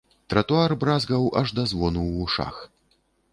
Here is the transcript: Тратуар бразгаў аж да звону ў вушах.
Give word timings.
Тратуар 0.33 0.73
бразгаў 0.83 1.27
аж 1.41 1.53
да 1.59 1.67
звону 1.75 2.01
ў 2.09 2.13
вушах. 2.17 2.55